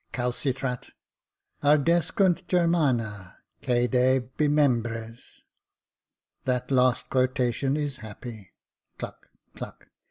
"Cal 0.13 0.31
citrat. 0.31 0.89
Ardescimt 1.61 2.47
germana 2.47 3.35
cade 3.61 4.23
himembres, 4.39 5.41
that 6.45 6.71
last 6.71 7.07
quotation 7.11 7.77
is 7.77 7.97
happy," 7.97 8.51
[cluck, 8.97 9.27
cluck]. 9.53 9.89